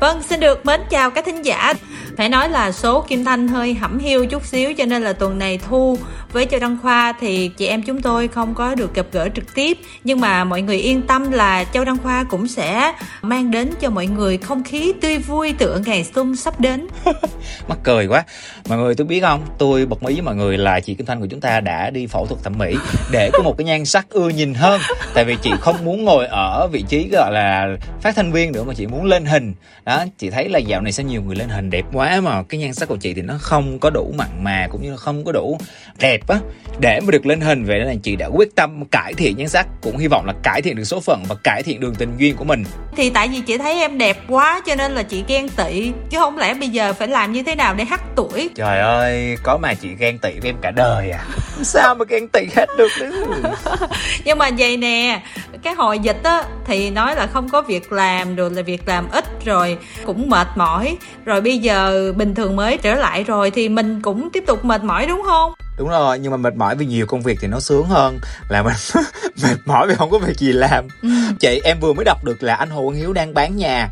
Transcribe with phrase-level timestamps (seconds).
[0.00, 1.74] Vâng, xin được mến chào các thính giả.
[2.18, 5.38] Phải nói là số Kim Thanh hơi hẩm hiu chút xíu cho nên là tuần
[5.38, 5.98] này Thu
[6.32, 9.54] với Châu Đăng Khoa thì chị em chúng tôi không có được gặp gỡ trực
[9.54, 12.92] tiếp nhưng mà mọi người yên tâm là Châu Đăng Khoa cũng sẽ
[13.22, 16.86] mang đến cho mọi người không khí tươi vui tựa ngày xuân sắp đến.
[17.68, 18.24] Mắc cười quá.
[18.68, 21.20] Mọi người tôi biết không, tôi bật mí với mọi người là chị Kim Thanh
[21.20, 22.76] của chúng ta đã đi phẫu thuật thẩm mỹ
[23.12, 24.80] để có một cái nhan sắc ưa nhìn hơn.
[25.14, 27.68] Tại vì chị không muốn ngồi ở vị trí gọi là
[28.00, 29.54] phát thanh viên nữa mà chị muốn lên hình.
[29.84, 32.60] Đó, chị thấy là dạo này sẽ nhiều người lên hình đẹp quá mà cái
[32.60, 35.24] nhan sắc của chị thì nó không có đủ mặn mà cũng như là không
[35.24, 35.58] có đủ
[36.00, 36.38] đẹp á.
[36.80, 39.48] Để mà được lên hình vậy nên là chị đã quyết tâm cải thiện nhan
[39.48, 42.12] sắc cũng hy vọng là cải thiện được số phận và cải thiện đường tình
[42.18, 42.64] duyên của mình.
[42.96, 46.18] Thì tại vì chị thấy em đẹp quá cho nên là chị ghen tị chứ
[46.18, 48.50] không lẽ bây giờ phải làm như thế nào để hắt tuổi.
[48.54, 51.24] trời ơi có mà chị ghen tị với em cả đời à.
[51.62, 53.24] Sao mà ghen tị hết được nữa
[54.24, 55.22] nhưng mà vậy nè
[55.62, 59.10] cái hồi dịch á, thì nói là không có việc làm rồi là việc làm
[59.10, 60.96] ít rồi cũng mệt mỏi.
[61.24, 64.84] Rồi bây giờ bình thường mới trở lại rồi thì mình cũng tiếp tục mệt
[64.84, 65.52] mỏi đúng không?
[65.78, 68.18] Đúng rồi nhưng mà mệt mỏi vì nhiều công việc thì nó sướng hơn.
[68.48, 68.74] Là mình
[69.42, 70.88] mệt mỏi vì không có việc gì làm.
[71.02, 71.08] Ừ.
[71.40, 73.88] chị em vừa mới đọc được là anh hồ Quang hiếu đang bán nhà.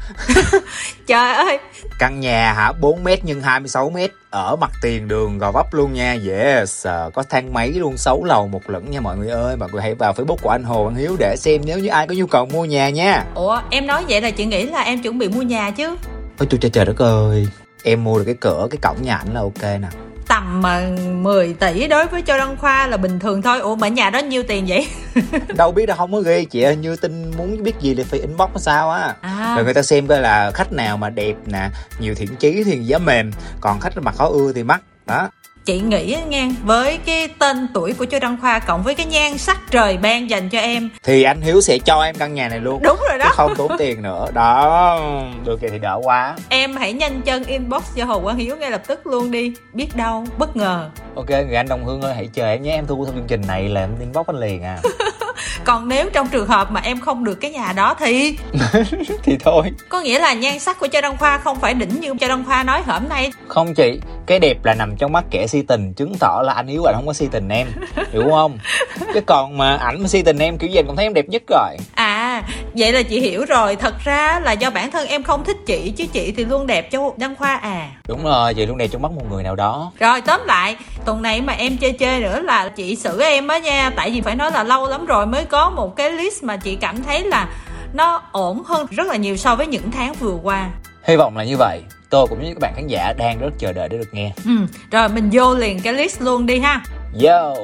[1.07, 1.59] Trời ơi.
[1.99, 2.73] Căn nhà hả?
[2.73, 4.11] 4 mét nhân 26 mét.
[4.31, 6.17] Ở mặt tiền đường gò vấp luôn nha.
[6.31, 9.57] Yes có thang máy luôn 6 lầu một lẫn nha mọi người ơi.
[9.57, 12.07] Mọi người hãy vào facebook của anh hồ Quang hiếu để xem nếu như ai
[12.07, 13.25] có nhu cầu mua nhà nha.
[13.35, 15.97] Ủa em nói vậy là chị nghĩ là em chuẩn bị mua nhà chứ?
[16.39, 17.49] Ôi tôi trời trời đất ơi.
[17.85, 19.89] Em mua được cái cửa cái cổng nhà ảnh là ok nè
[20.29, 23.61] tầm mà 10 tỷ đối với Châu Đăng Khoa là bình thường thôi.
[23.61, 24.89] Ủa mà nhà đó nhiêu tiền vậy?
[25.57, 26.77] Đâu biết đâu không có ghi chị ơi.
[26.77, 29.15] Như tin muốn biết gì thì phải inbox sao á.
[29.21, 29.55] À.
[29.57, 31.69] Rồi người ta xem coi là khách nào mà đẹp nè
[31.99, 33.31] Nhiều thiện chí thì giá mềm.
[33.61, 34.83] Còn khách mà khó ưa thì mắc.
[35.07, 35.29] Đó
[35.67, 39.39] chị nghĩ nghe với cái tên tuổi của Châu Đăng Khoa cộng với cái nhan
[39.39, 40.91] sắc trời ban dành cho em.
[41.03, 42.83] Thì anh Hiếu sẽ cho em căn nhà này luôn.
[42.83, 43.25] Đúng rồi đó.
[43.25, 44.27] Chứ không tốn tiền nữa.
[44.35, 45.01] Đó
[45.45, 46.37] được vậy thì đỡ quá.
[46.49, 49.53] Em hãy nhanh chân inbox cho Hồ Quang Hiếu ngay lập tức luôn đi.
[49.73, 50.91] Biết đâu bất ngờ.
[51.15, 52.73] Ok người anh Đồng Hương ơi hãy chờ em nhé.
[52.73, 54.79] Em thu theo chương trình này là em inbox anh liền à.
[55.65, 58.39] Còn nếu trong trường hợp mà em không được cái nhà đó thì?
[59.23, 59.71] Thì thôi.
[59.89, 62.45] Có nghĩa là nhan sắc của Châu Đăng Khoa không phải đỉnh như Châu Đăng
[62.45, 63.33] Khoa nói hởm nay.
[63.49, 66.67] Không chị cái đẹp là nằm trong mắt kẻ si tình chứng tỏ là anh
[66.67, 67.67] Hiếu anh không có si tình em.
[68.13, 68.59] Hiểu không?
[69.15, 71.29] Cái còn mà ảnh mà si tình em kiểu gì anh cũng thấy em đẹp
[71.29, 71.77] nhất rồi.
[71.95, 72.43] À
[72.75, 73.77] vậy là chị hiểu rồi.
[73.77, 76.91] Thật ra là do bản thân em không thích chị chứ chị thì luôn đẹp
[76.91, 77.91] cho đăng khoa à.
[78.09, 79.93] Đúng rồi chị luôn đẹp trong mắt một người nào đó.
[79.99, 83.59] Rồi tóm lại tuần này mà em chơi chơi nữa là chị xử em á
[83.59, 83.91] nha.
[83.97, 86.77] Tại vì phải nói là lâu lắm rồi mới có một cái list mà chị
[86.77, 87.49] cảm thấy là
[87.95, 90.71] nó ổn hơn rất là nhiều so với những tháng vừa qua.
[91.05, 93.73] Hy vọng là như vậy tôi cũng như các bạn khán giả đang rất chờ
[93.73, 96.83] đợi để được nghe ừ rồi mình vô liền cái list luôn đi ha
[97.25, 97.55] Yo,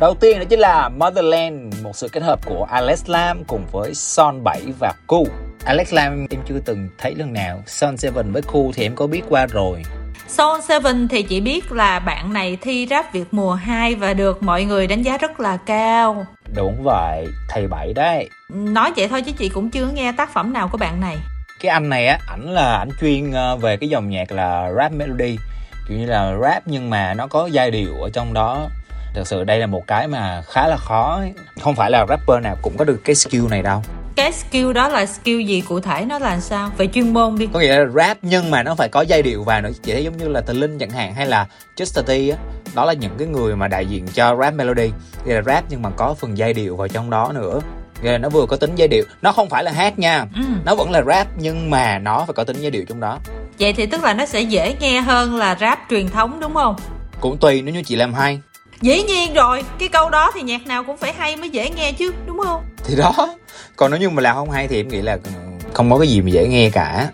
[0.00, 3.94] đầu tiên đó chính là Motherland, một sự kết hợp của Alex Lam cùng với
[3.94, 5.26] Son 7 và Cool.
[5.64, 9.06] Alex Lam em chưa từng thấy lần nào, Son 7 với Cool thì em có
[9.06, 9.82] biết qua rồi.
[10.28, 14.42] Son 7 thì chỉ biết là bạn này thi rap Việt mùa 2 và được
[14.42, 16.26] mọi người đánh giá rất là cao.
[16.56, 18.30] Đúng vậy, thầy bảy đấy.
[18.48, 21.16] Nói vậy thôi chứ chị cũng chưa nghe tác phẩm nào của bạn này.
[21.60, 24.92] Cái anh này á, ảnh là ảnh chuyên ờ, về cái dòng nhạc là rap
[24.92, 25.38] melody.
[25.88, 28.68] Kiểu như là rap nhưng mà nó có giai điệu ở trong đó.
[29.14, 31.20] Thật sự đây là một cái mà khá là khó.
[31.60, 33.82] Không phải là rapper nào cũng có được cái skill này đâu.
[34.16, 36.04] Cái skill đó là skill gì cụ thể?
[36.04, 36.70] Nó là sao?
[36.78, 37.48] Về chuyên môn đi.
[37.52, 39.70] Có nghĩa là rap nhưng mà nó phải có giai điệu vào nữa.
[39.82, 41.46] Chỉ thấy giống như là tờ linh chẳng hạn hay là
[41.76, 42.38] Just T á.
[42.74, 44.90] Đó là những cái người mà đại diện cho rap melody.
[45.24, 47.60] Thì là rap nhưng mà có phần giai điệu vào trong đó nữa
[48.02, 49.04] Nghĩa nó vừa có tính giai điệu.
[49.22, 50.26] Nó không phải là hát nha.
[50.34, 50.42] Ừ.
[50.64, 53.18] nó vẫn là rap nhưng mà nó phải có tính giai điệu trong đó.
[53.58, 56.76] Vậy thì tức là nó sẽ dễ nghe hơn là rap truyền thống đúng không?
[57.20, 58.40] Cũng tùy nếu như chị làm hay.
[58.80, 61.92] Dĩ nhiên rồi cái câu đó thì nhạc nào cũng phải hay mới dễ nghe
[61.92, 62.64] chứ đúng không?
[62.84, 63.36] Thì đó.
[63.76, 65.18] Còn nếu như mà làm không hay thì em nghĩ là
[65.72, 67.08] không có cái gì mà dễ nghe cả.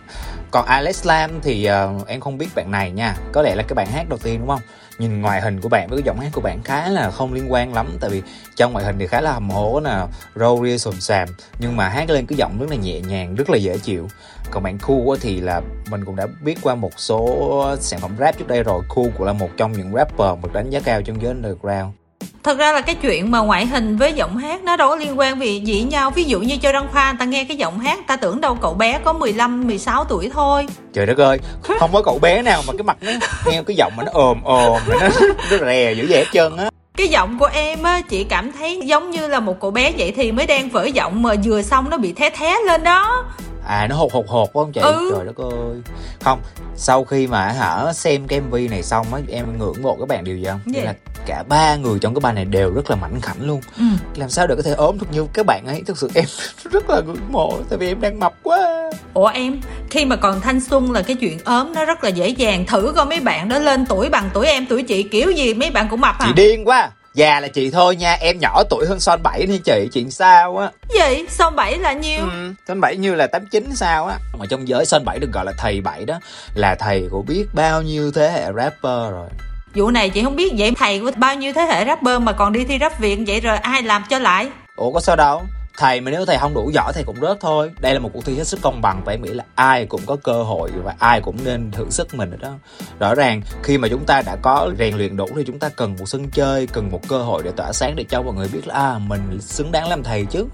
[0.50, 1.68] Còn Alex Lam thì
[1.98, 3.14] uh, em không biết bạn này nha.
[3.32, 4.60] Có lẽ là cái bạn hát đầu tiên đúng không
[5.02, 7.52] nhìn ngoại hình của bạn với cái giọng hát của bạn khá là không liên
[7.52, 8.22] quan lắm, tại vì
[8.56, 11.28] trong ngoại hình thì khá là hầm hố nè, râu ria sồn sàm
[11.58, 14.08] nhưng mà hát lên cái giọng rất là nhẹ nhàng, rất là dễ chịu.
[14.50, 15.60] Còn bạn cool thì là
[15.90, 19.26] mình cũng đã biết qua một số sản phẩm rap trước đây rồi cool cũng
[19.26, 22.01] là một trong những rapper được đánh giá cao trong giới underground
[22.42, 25.18] thật ra là cái chuyện mà ngoại hình với giọng hát nó đâu có liên
[25.18, 26.10] quan vì gì nhau.
[26.10, 28.74] Ví dụ như cho đăng khoa ta nghe cái giọng hát ta tưởng đâu cậu
[28.74, 30.66] bé có 15 16 tuổi thôi.
[30.92, 33.12] Trời đất ơi không có cậu bé nào mà cái mặt nó
[33.46, 35.08] nghe cái giọng mà nó ồm ồm nó
[35.50, 36.70] nó rè dữ vậy hết trơn á.
[36.96, 40.12] Cái giọng của em á chị cảm thấy giống như là một cậu bé vậy
[40.16, 43.24] thì mới đang vỡ giọng mà vừa xong nó bị thé thé lên đó
[43.72, 44.80] à nó hột hột hột phải không chị.
[44.80, 45.10] Ừ.
[45.16, 45.82] trời đất ơi.
[46.20, 46.40] Không
[46.76, 50.24] sau khi mà hả xem cái mv này xong á em ngưỡng mộ các bạn
[50.24, 50.60] điều gì không?
[50.84, 50.94] Là
[51.26, 53.60] cả ba người trong cái bài này đều rất là mảnh khảnh luôn.
[53.78, 53.84] Ừ.
[54.16, 55.82] làm sao để có thể ốm được như các bạn ấy?
[55.86, 56.24] Thực sự em
[56.70, 58.90] rất là ngưỡng mộ tại vì em đang mập quá.
[59.14, 59.60] Ủa em
[59.90, 62.66] khi mà còn thanh xuân là cái chuyện ốm nó rất là dễ dàng.
[62.66, 65.70] Thử coi mấy bạn đó lên tuổi bằng tuổi em tuổi chị kiểu gì mấy
[65.70, 66.26] bạn cũng mập à.
[66.26, 69.58] chị điên quá già là chị thôi nha em nhỏ tuổi hơn son bảy đi
[69.64, 70.70] chị chuyện sao á?
[70.88, 71.24] Gì?
[71.28, 72.20] Son bảy là nhiêu?
[72.20, 74.18] Ừ, son bảy như là tám chín sao á.
[74.38, 76.18] Mà trong giới son bảy được gọi là thầy bảy đó
[76.54, 79.28] là thầy của biết bao nhiêu thế hệ rapper rồi.
[79.74, 82.52] Vụ này chị không biết vậy thầy của bao nhiêu thế hệ rapper mà còn
[82.52, 84.48] đi thi rap viện vậy rồi ai làm cho lại?
[84.76, 85.42] Ủa có sao đâu
[85.78, 87.70] thầy mà nếu thầy không đủ giỏi thầy cũng rớt thôi.
[87.80, 90.00] Đây là một cuộc thi hết sức công bằng và em nghĩ là ai cũng
[90.06, 92.50] có cơ hội và ai cũng nên thử sức mình đó.
[92.98, 95.96] Rõ ràng khi mà chúng ta đã có rèn luyện đủ thì chúng ta cần
[95.98, 98.66] một sân chơi cần một cơ hội để tỏa sáng để cho mọi người biết
[98.66, 100.44] là à mình xứng đáng làm thầy chứ.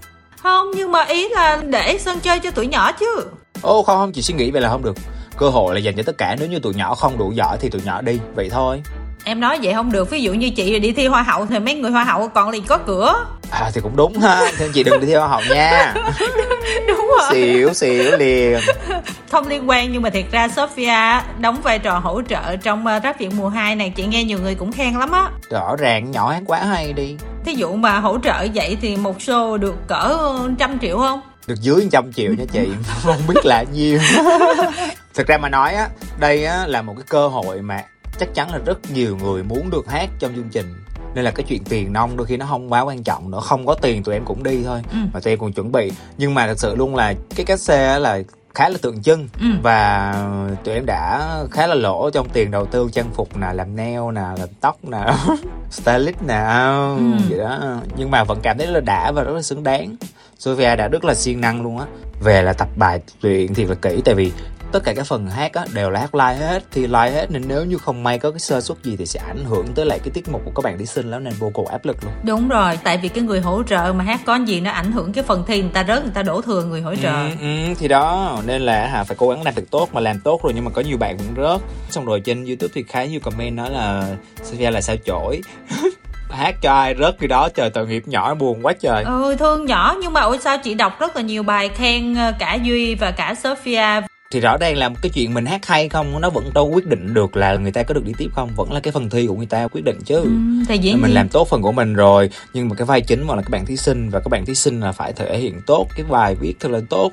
[0.42, 3.26] Không nhưng mà ý là để sân chơi cho tuổi nhỏ chứ.
[3.62, 4.96] Ô không không chị suy nghĩ vậy là không được.
[5.36, 6.36] Cơ hội là dành cho tất cả.
[6.40, 8.18] Nếu như tụi nhỏ không đủ giỏi thì tụi nhỏ đi.
[8.34, 8.82] Vậy thôi
[9.28, 11.74] em nói vậy không được ví dụ như chị đi thi hoa hậu thì mấy
[11.74, 13.26] người hoa hậu còn liền có cửa.
[13.50, 14.50] À thì cũng đúng ha.
[14.58, 15.94] Thế chị đừng đi thi hoa hậu nha.
[16.88, 17.30] Đúng rồi.
[17.32, 18.58] Xỉu xỉu liền.
[19.30, 23.02] Không liên quan nhưng mà thiệt ra Sophia đóng vai trò hỗ trợ trong uh,
[23.02, 25.30] rap viện mùa 2 này chị nghe nhiều người cũng khen lắm á.
[25.50, 27.16] Rõ ràng nhỏ hát quá hay đi.
[27.44, 30.18] Thí dụ mà hỗ trợ vậy thì một show được cỡ
[30.58, 31.20] trăm triệu không?
[31.46, 32.68] Được dưới trăm triệu nha chị.
[33.02, 33.98] Không biết là nhiêu.
[35.14, 35.88] Thực ra mà nói á
[36.20, 37.84] đây á là một cái cơ hội mà
[38.18, 40.74] chắc chắn là rất nhiều người muốn được hát trong chương trình.
[41.14, 43.40] Nên là cái chuyện tiền nông đôi khi nó không quá quan trọng nữa.
[43.42, 44.82] Không có tiền tụi em cũng đi thôi.
[44.92, 44.98] Ừ.
[45.12, 45.92] mà tụi em còn chuẩn bị.
[46.18, 48.22] Nhưng mà thật sự luôn là cái cách xe là
[48.54, 49.28] khá là tượng trưng.
[49.40, 49.46] Ừ.
[49.62, 50.14] và
[50.64, 54.00] tụi em đã khá là lỗ trong tiền đầu tư trang phục nè làm nail
[54.14, 55.14] nè làm tóc nè
[55.70, 56.44] stylist nè
[56.98, 57.12] ừ.
[57.28, 57.80] vậy đó.
[57.96, 59.96] Nhưng mà vẫn cảm thấy là đã và rất là xứng đáng.
[60.38, 61.86] Sophia đã rất là siêng năng luôn á.
[62.20, 64.02] Về là tập bài luyện thiệt là kỹ.
[64.04, 64.32] Tại vì
[64.72, 66.64] tất cả các phần hát á, đều là hát live hết.
[66.70, 69.20] Thì live hết nên nếu như không may có cái sơ suất gì thì sẽ
[69.28, 71.50] ảnh hưởng tới lại cái tiết mục của các bạn thí sinh lắm nên vô
[71.54, 72.12] cùng áp lực luôn.
[72.24, 75.12] Đúng rồi tại vì cái người hỗ trợ mà hát có gì nó ảnh hưởng
[75.12, 77.12] cái phần thi người ta rớt người ta đổ thừa người hỗ trợ.
[77.12, 80.20] Ừ, ừ, thì đó nên là hà phải cố gắng làm được tốt mà làm
[80.20, 81.60] tốt rồi nhưng mà có nhiều bạn vẫn rớt.
[81.90, 84.06] Xong rồi trên youtube thì khá nhiều comment nói là
[84.42, 85.40] Sophia là sao chổi?
[86.30, 89.04] Hát cho ai rớt khi đó trời tội nghiệp nhỏ buồn quá trời.
[89.04, 92.32] Ừ thương nhỏ nhưng mà ôi sao chị đọc rất là nhiều bài khen ờ,
[92.38, 94.00] cả duy và cả sophia
[94.32, 96.86] thì rõ ràng là một cái chuyện mình hát hay không nó vẫn đâu quyết
[96.86, 98.50] định được là người ta có được đi tiếp không.
[98.56, 100.14] Vẫn là cái phần thi của người ta quyết định chứ.
[100.14, 100.30] Ừ,
[100.68, 103.34] thì dĩ mình làm tốt phần của mình rồi nhưng mà cái vai chính mà
[103.34, 105.86] là các bạn thí sinh và các bạn thí sinh là phải thể hiện tốt
[105.96, 107.12] cái bài viết thật là tốt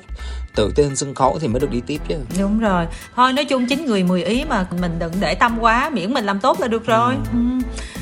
[0.54, 2.14] tự tin sân khấu thì mới được đi tiếp chứ.
[2.38, 2.86] Đúng rồi.
[3.14, 6.24] Thôi nói chung chín người mười ý mà mình đừng để tâm quá miễn mình
[6.24, 7.14] làm tốt là được rồi.
[7.32, 7.38] Ừ.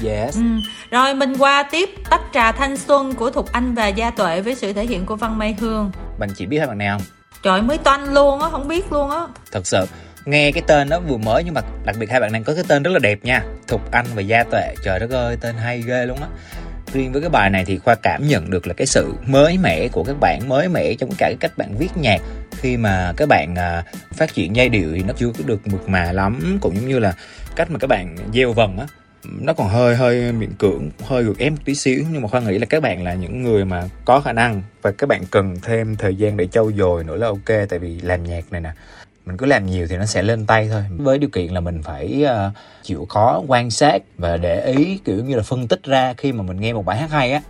[0.02, 0.08] Ừ.
[0.08, 0.36] yes.
[0.36, 0.42] Ừ.
[0.90, 4.54] rồi mình qua tiếp tách trà thanh xuân của thục anh và gia tuệ với
[4.54, 5.90] sự thể hiện của văn mai hương.
[6.18, 9.10] Bạn chỉ biết hai bạn nào không trời mới toanh luôn á không biết luôn
[9.10, 9.26] á.
[9.52, 9.86] Thật sự
[10.24, 12.64] nghe cái tên nó vừa mới nhưng mà đặc biệt hai bạn này có cái
[12.68, 13.42] tên rất là đẹp nha.
[13.68, 14.74] Thục anh và gia tuệ.
[14.82, 16.28] Trời đất ơi tên hay ghê luôn á.
[16.92, 19.88] Riêng với cái bài này thì khoa cảm nhận được là cái sự mới mẻ
[19.88, 22.20] của các bạn mới mẻ trong cả cái cách bạn viết nhạc.
[22.50, 25.88] Khi mà các bạn à, phát triển giai điệu thì nó chưa có được mượt
[25.88, 27.14] mà lắm cũng giống như là
[27.56, 28.86] cách mà các bạn gieo vần á
[29.24, 32.04] nó còn hơi hơi miễn cưỡng, hơi gượng ép một tí xíu.
[32.12, 34.90] Nhưng mà khoa nghĩ là các bạn là những người mà có khả năng và
[34.90, 37.68] các bạn cần thêm thời gian để trau dồi nữa là ok.
[37.68, 38.70] Tại vì làm nhạc này nè
[39.26, 40.84] mình cứ làm nhiều thì nó sẽ lên tay thôi.
[40.98, 45.24] Với điều kiện là mình phải uh, chịu khó quan sát và để ý kiểu
[45.24, 47.40] như là phân tích ra khi mà mình nghe một bài hát hay á.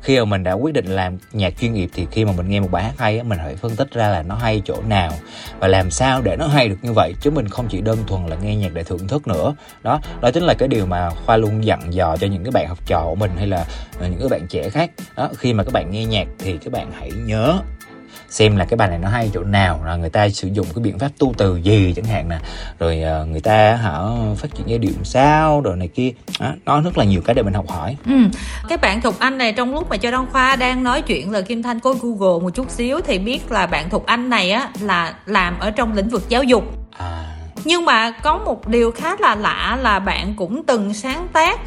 [0.00, 2.60] Khi mà mình đã quyết định làm nhạc chuyên nghiệp thì khi mà mình nghe
[2.60, 5.12] một bài hát hay á mình phải phân tích ra là nó hay chỗ nào
[5.58, 7.14] và làm sao để nó hay được như vậy.
[7.20, 9.54] Chứ mình không chỉ đơn thuần là nghe nhạc để thưởng thức nữa.
[9.82, 12.68] Đó đó chính là cái điều mà khoa luôn dặn dò cho những cái bạn
[12.68, 13.66] học trò của mình hay là
[13.98, 14.90] ờ, những cái bạn trẻ khác.
[15.16, 17.58] Đó khi mà các bạn nghe nhạc thì các bạn hãy nhớ
[18.32, 20.82] xem là cái bài này nó hay chỗ nào là người ta sử dụng cái
[20.82, 22.38] biện pháp tu từ gì chẳng hạn nè.
[22.78, 23.98] Rồi uh, người ta hả
[24.36, 26.10] phát triển giai điệu sao rồi này kia.
[26.40, 27.96] Đó, nó rất là nhiều cái để mình học hỏi.
[28.06, 28.12] Ừ.
[28.68, 31.40] cái bạn thục anh này trong lúc mà cho đăng khoa đang nói chuyện là
[31.40, 34.68] kim thanh có google một chút xíu thì biết là bạn thục anh này á
[34.80, 36.64] là làm ở trong lĩnh vực giáo dục.
[36.98, 37.22] À.
[37.64, 41.60] Nhưng mà có một điều khá là lạ là bạn cũng từng sáng tác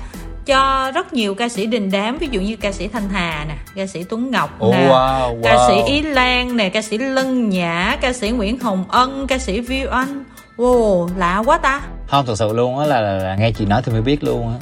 [0.45, 3.55] cho rất nhiều ca sĩ đình đám ví dụ như ca sĩ thanh hà nè
[3.75, 5.43] ca sĩ tuấn ngọc nè oh, wow, wow.
[5.43, 9.37] ca sĩ ý lan nè ca sĩ lân nhã ca sĩ nguyễn hồng ân ca
[9.37, 10.23] sĩ viu anh.
[10.57, 11.81] Wow lạ quá ta.
[12.07, 14.47] Không thực sự luôn á là, là, là nghe chị nói thì mới biết luôn
[14.47, 14.55] á.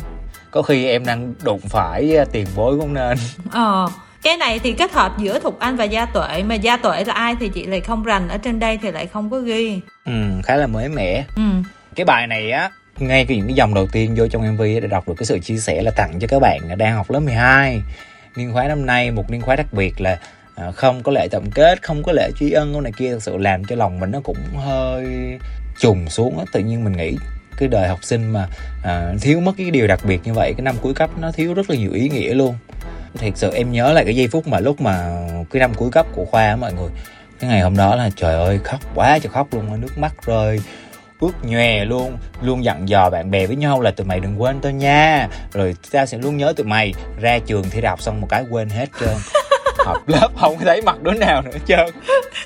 [0.52, 3.18] Có khi em đang đụng phải à, tiền bối cũng nên.
[3.52, 3.90] Ờ
[4.24, 7.13] cái này thì kết hợp giữa thục anh và gia tuệ mà gia tuệ là
[7.13, 9.80] ai thì chị lại không rành ở trên đây thì lại không có ghi.
[10.06, 10.12] Ừ
[10.44, 11.25] khá là mới mẻ.
[11.36, 11.44] Ừ.
[11.96, 14.88] Cái bài này á ngay cái những cái dòng đầu tiên vô trong MV để
[14.89, 17.81] đọc được cái sự chia sẻ là tặng cho các bạn đang học lớp 12
[18.35, 20.19] niên khóa năm nay một niên khóa đặc biệt là
[20.55, 23.38] à, không có lễ tổng kết không có lễ tri ân này kia thực sự
[23.38, 25.05] làm cho lòng mình nó cũng hơi
[25.79, 26.45] trùng xuống á.
[26.53, 27.15] Tự nhiên mình nghĩ
[27.57, 28.47] cái đời học sinh mà
[28.83, 31.53] à, thiếu mất cái điều đặc biệt như vậy cái năm cuối cấp nó thiếu
[31.53, 32.55] rất là nhiều ý nghĩa luôn.
[33.19, 36.05] Thật sự em nhớ lại cái giây phút mà lúc mà cái năm cuối cấp
[36.15, 36.89] của khoa á mọi người.
[37.39, 40.59] Cái ngày hôm đó là trời ơi khóc quá trời khóc luôn nước mắt rơi
[41.24, 44.60] ướt nhòe luôn luôn dặn dò bạn bè với nhau là tụi mày đừng quên
[44.62, 45.27] tôi nha.
[45.53, 46.94] Rồi ta sẽ luôn nhớ tụi mày.
[47.22, 49.15] Ra trường thi đọc xong một cái quên hết trơn.
[49.86, 51.89] Học lớp không thấy mặt đứa nào nữa trơn.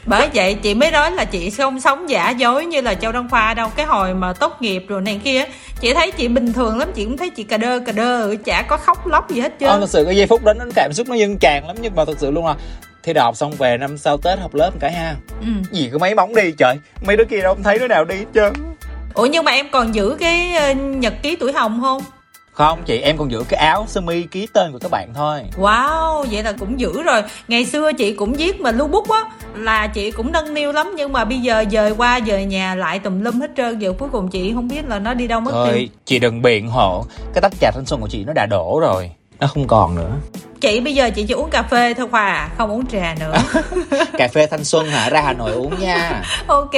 [0.06, 3.30] Bởi vậy chị mới nói là chị không sống giả dối như là châu đăng
[3.30, 3.70] khoa đâu.
[3.76, 5.44] Cái hồi mà tốt nghiệp rồi này kia
[5.80, 6.92] chị thấy chị bình thường lắm.
[6.96, 9.70] Chị cũng thấy chị cà đơ cà đơ chả có khóc lóc gì hết trơn.
[9.70, 11.76] Ờ, thật sự cái giây phút đó nó cảm xúc nó dâng tràn lắm.
[11.82, 12.56] Nhưng mà thật sự luôn là
[13.08, 15.16] thi đại học xong về năm sau tết học lớp một cái ha.
[15.42, 15.48] Ừ.
[15.72, 16.76] gì có mấy bóng đi trời.
[17.08, 18.54] Mấy đứa kia đâu không thấy đứa nào đi hết trơn.
[19.14, 22.02] Ủa nhưng mà em còn giữ cái ờ, nhật ký tuổi hồng không?
[22.52, 25.42] Không chị em còn giữ cái áo sơ mi ký tên của các bạn thôi.
[25.58, 27.22] Wow vậy là cũng giữ rồi.
[27.48, 29.24] Ngày xưa chị cũng viết mà lưu bút á
[29.56, 33.00] là chị cũng nâng niu lắm nhưng mà bây giờ dời qua dời nhà lại
[33.00, 33.80] tùm lum hết trơn.
[33.80, 35.88] Giờ cuối cùng chị không biết là nó đi đâu mất Thôi, tiêu.
[36.06, 37.06] chị đừng biện hộ.
[37.34, 39.12] Cái tách trà thanh xuân của chị nó đã đổ rồi.
[39.40, 40.12] Nó không còn nữa
[40.62, 43.38] chị bây giờ chị chỉ uống cà phê thôi khoa không uống trà nữa.
[44.18, 45.10] Cà phê thanh xuân hả?
[45.10, 46.24] Ra hà nội uống nha.
[46.48, 46.72] Ok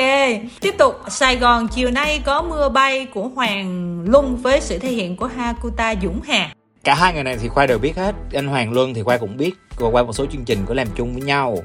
[0.62, 1.02] tiếp tục.
[1.10, 5.30] Sài gòn chiều nay có mưa bay của hoàng luân với sự thể hiện của
[5.38, 6.50] hakuta dũng hà.
[6.84, 8.16] Cả hai người này thì khoa đều biết hết.
[8.34, 11.14] Anh hoàng luân thì khoa cũng biết qua một số chương trình có làm chung
[11.14, 11.58] với nhau.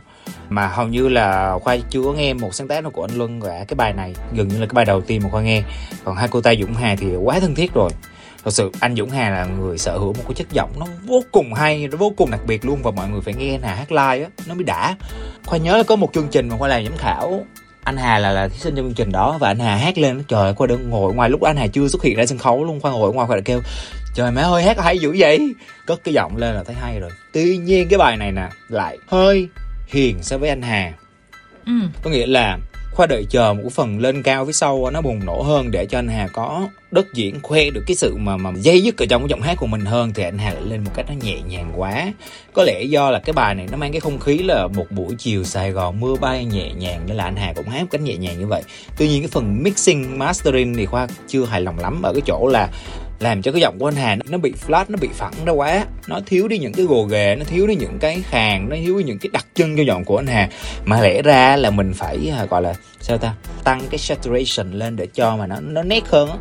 [0.49, 3.40] Mà hầu như là khoa chưa có nghe một sáng tác nào của anh luân
[3.40, 4.14] cả cái bài này.
[4.33, 5.62] Gần như là cái bài đầu tiên mà khoa nghe.
[6.04, 7.90] Còn hakuta dũng hà thì quá thân thiết rồi
[8.45, 11.23] thật sự anh Dũng Hà là người sở hữu một cái chất giọng nó vô
[11.33, 13.93] cùng hay nó vô cùng đặc biệt luôn và mọi người phải nghe Hà hát
[13.93, 14.97] live á nó mới đã.
[15.47, 17.47] Khoa nhớ là có một chương trình mà khoa làm giám khảo.
[17.85, 20.23] Anh Hà là là thí sinh trong chương trình đó và anh Hà hát lên
[20.29, 22.65] trời ơi khoa đứng ngồi ngoài lúc anh Hà chưa xuất hiện ra sân khấu
[22.65, 23.61] luôn khoa ngồi ngoài khoa đã kêu
[24.15, 25.55] trời má ơi hát hay dữ vậy?
[25.87, 27.11] Cất cái giọng lên là thấy hay rồi.
[27.33, 29.49] Tuy nhiên cái bài này nè lại hơi
[29.87, 30.93] hiền so với anh Hà.
[31.67, 31.73] Ừ.
[32.03, 32.59] có nghĩa là
[32.95, 35.99] khoa đợi chờ một phần lên cao phía sau, nó bùng nổ hơn để cho
[35.99, 39.23] anh Hà có đất diễn khoe được cái sự mà mà dây dứt ở trong
[39.23, 41.41] cái giọng hát của mình hơn, thì anh Hà lại lên một cách nó nhẹ
[41.49, 42.13] nhàng quá.
[42.53, 45.15] Có lẽ do là cái bài này nó mang cái không khí là một buổi
[45.19, 48.01] chiều Sài Gòn mưa bay nhẹ nhàng, nên là anh Hà cũng hát một cách
[48.01, 48.63] nhẹ nhàng như vậy.
[48.99, 52.49] Tuy nhiên cái phần mixing, mastering thì khoa chưa hài lòng lắm, ở cái chỗ
[52.49, 52.69] là
[53.21, 55.87] làm cho cái giọng của anh Hà nó bị flat, nó bị phẳng ra quá.
[56.09, 58.99] Nó thiếu đi những cái gồ ghề, nó thiếu đi những cái khàn nó thiếu
[58.99, 60.49] đi những cái đặc trưng cho giọng của anh Hà.
[60.85, 64.97] Mà lẽ ra là mình phải à, gọi là, sao ta, tăng cái saturation lên
[64.97, 66.37] để cho mà nó nó nét hơn á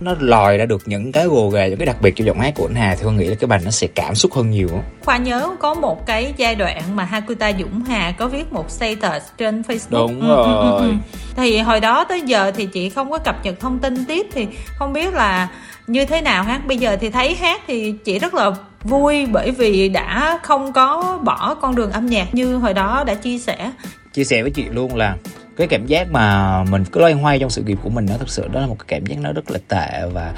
[0.00, 2.54] nó lòi ra được những cái gồ ghề những cái đặc biệt cho giọng hát
[2.56, 4.68] của anh Hà thì con nghĩ là cái bài nó sẽ cảm xúc hơn nhiều
[5.04, 9.22] Khoa nhớ có một cái giai đoạn mà Hakuta Dũng Hà có viết một status
[9.38, 10.08] trên Facebook.
[10.08, 10.92] Đúng ừ, rồi ừ, ừ, ừ.
[11.36, 14.46] thì hồi đó tới giờ thì chị không có cập nhật thông tin tiếp thì
[14.78, 15.48] không biết là
[15.86, 16.66] như thế nào hát.
[16.66, 18.50] Bây giờ thì thấy hát thì chị rất là
[18.84, 23.14] vui bởi vì đã không có bỏ con đường âm nhạc như hồi đó đã
[23.14, 23.70] chia sẻ.
[24.12, 25.16] Chia sẻ với chị luôn là
[25.56, 28.28] cái cảm giác mà mình cứ loay hoay trong sự nghiệp của mình nó thực
[28.28, 30.34] sự đó là một cái cảm giác nó rất là tệ và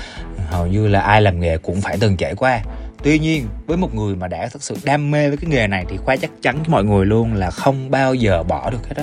[0.50, 2.60] hầu như là ai làm nghề cũng phải từng trải qua.
[3.02, 5.84] Tuy nhiên, với một người mà đã thực sự đam mê với cái nghề này
[5.88, 8.94] thì khoa chắc chắn với mọi người luôn là không bao giờ bỏ được hết
[8.96, 9.02] đó.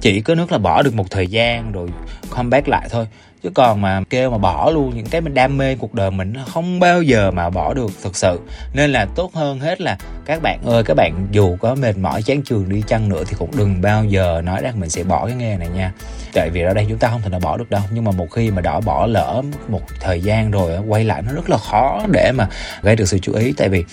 [0.00, 1.88] Chỉ có nước là bỏ được một thời gian rồi
[2.30, 3.06] comeback lại thôi
[3.42, 6.34] chứ còn mà kêu mà bỏ luôn những cái mình đam mê cuộc đời mình
[6.52, 8.40] không bao giờ mà bỏ được thực sự.
[8.74, 12.22] Nên là tốt hơn hết là, các bạn ơi, các bạn dù có mệt mỏi,
[12.22, 15.26] chán trường đi chăng nữa thì cũng đừng bao giờ nói rằng mình sẽ bỏ
[15.26, 15.92] cái nghề này nha.
[16.32, 17.82] Tại vì ở đây chúng ta không thể nào bỏ được đâu.
[17.92, 21.32] Nhưng mà một khi mà đã bỏ lỡ một thời gian rồi quay lại nó
[21.32, 22.48] rất là khó để mà
[22.82, 23.52] gây được sự chú ý.
[23.56, 23.84] Tại vì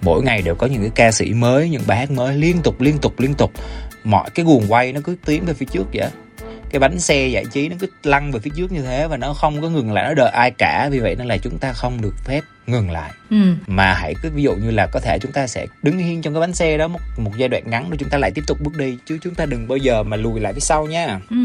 [0.00, 2.80] mỗi ngày đều có những cái ca sĩ mới, những bài hát mới liên tục
[2.80, 3.50] liên tục liên tục.
[4.04, 6.08] Mọi cái guồng quay nó cứ tiến về phía trước vậy
[6.70, 9.32] cái bánh xe giải trí nó cứ lăn về phía trước như thế và nó
[9.32, 12.00] không có ngừng lại nó đợi ai cả vì vậy nên là chúng ta không
[12.02, 13.36] được phép ngừng lại ừ.
[13.66, 16.34] mà hãy cứ ví dụ như là có thể chúng ta sẽ đứng yên trong
[16.34, 18.58] cái bánh xe đó một một giai đoạn ngắn rồi chúng ta lại tiếp tục
[18.60, 21.36] bước đi chứ chúng ta đừng bao giờ mà lùi lại phía sau nha ừ.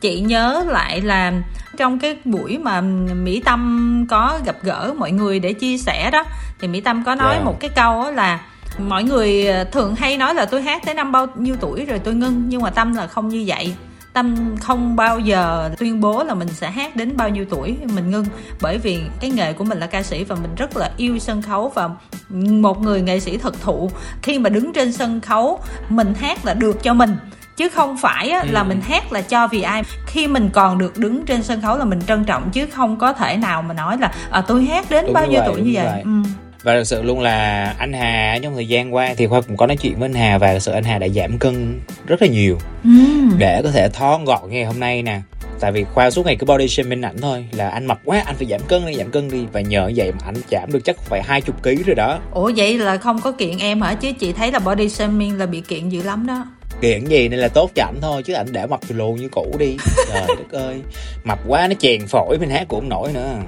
[0.00, 1.32] chị nhớ lại là
[1.76, 6.24] trong cái buổi mà mỹ tâm có gặp gỡ mọi người để chia sẻ đó
[6.60, 7.40] thì mỹ tâm có nói yeah.
[7.40, 7.44] Dạ.
[7.44, 8.40] một cái câu là
[8.78, 12.14] mọi người thường hay nói là tôi hát tới năm bao nhiêu tuổi rồi tôi
[12.14, 13.74] ngưng nhưng mà tâm là không như vậy
[14.14, 18.10] tâm không bao giờ tuyên bố là mình sẽ hát đến bao nhiêu tuổi mình
[18.10, 18.24] ngưng.
[18.62, 21.42] Bởi vì cái nghề của mình là ca sĩ và mình rất là yêu sân
[21.42, 21.90] khấu và
[22.28, 23.90] một người nghệ sĩ thực thụ
[24.22, 27.16] khi mà đứng trên sân khấu mình hát là được cho mình.
[27.56, 28.64] Chứ không phải á, là ừ.
[28.68, 29.82] mình hát là cho vì ai.
[30.06, 33.12] Khi mình còn được đứng trên sân khấu là mình trân trọng chứ không có
[33.12, 35.86] thể nào mà nói là à, tôi hát đến đúng bao nhiêu tuổi như vậy,
[35.86, 36.02] vậy.
[36.04, 39.56] Ừ và thực sự luôn là anh Hà trong thời gian qua thì khoa cũng
[39.56, 42.22] có nói chuyện với anh Hà và thực sự anh Hà đã giảm cân rất
[42.22, 42.58] là nhiều.
[42.84, 42.90] Ừ.
[43.38, 45.20] để có thể thon gọn ngày hôm nay nè.
[45.60, 48.36] Tại vì khoa suốt ngày cứ body shaming ảnh thôi là anh mập quá anh
[48.36, 49.46] phải giảm cân đi giảm cân đi.
[49.52, 52.18] Và nhờ vậy mà anh giảm được chắc phải hai chục ký rồi đó.
[52.32, 53.94] Ủa vậy là không có kiện em hả?
[53.94, 56.46] Chứ chị thấy là body shaming là bị kiện dữ lắm đó.
[56.80, 59.28] Kiện gì nên là tốt cho ảnh thôi chứ ảnh để mập thì lù như
[59.28, 59.76] cũ đi.
[60.12, 60.80] Trời đất ơi.
[61.24, 63.38] Mập quá nó chèn phổi bên hát cũng không nổi nữa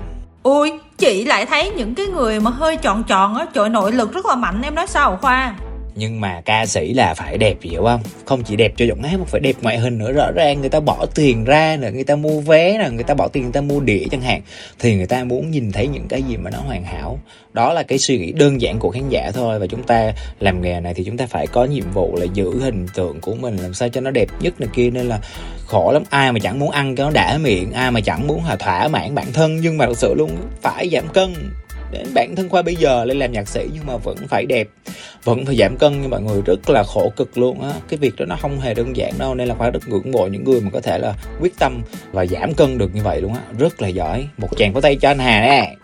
[0.46, 4.12] ui chị lại thấy những cái người mà hơi tròn tròn á, trời nội lực
[4.12, 5.54] rất là mạnh, em nói sao khoa?
[5.96, 8.00] Nhưng mà ca sĩ là phải đẹp, hiểu không?
[8.24, 10.12] Không chỉ đẹp cho giọng hát mà phải đẹp ngoại hình nữa.
[10.12, 13.14] Rõ ràng người ta bỏ tiền ra nữa người ta mua vé nè, người ta
[13.14, 14.40] bỏ tiền, người ta mua đĩa chẳng hạn,
[14.78, 17.18] thì người ta muốn nhìn thấy những cái gì mà nó hoàn hảo.
[17.52, 19.58] Đó là cái suy nghĩ đơn giản của khán giả thôi.
[19.58, 22.60] Và chúng ta làm nghề này thì chúng ta phải có nhiệm vụ là giữ
[22.60, 24.90] hình tượng của mình, làm sao cho nó đẹp nhất này kia.
[24.90, 25.20] Nên là
[25.66, 26.02] khổ lắm.
[26.10, 28.88] Ai mà chẳng muốn ăn cho nó đã miệng, ai mà chẳng muốn là thỏa
[28.88, 30.30] mãn bản thân, nhưng mà thật sự luôn
[30.62, 31.34] phải giảm cân
[32.14, 34.68] bản thân khoa bây giờ lên làm nhạc sĩ nhưng mà vẫn phải đẹp
[35.24, 37.70] vẫn phải giảm cân như mọi người rất là khổ cực luôn á.
[37.88, 40.26] Cái việc đó nó không hề đơn giản đâu nên là khoa rất ngưỡng mộ
[40.26, 43.34] những người mà có thể là quyết tâm và giảm cân được như vậy luôn
[43.34, 43.40] á.
[43.58, 44.28] Rất là giỏi.
[44.38, 45.74] Một chàng có tay cho anh hà nè.